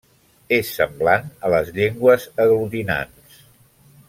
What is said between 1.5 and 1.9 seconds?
les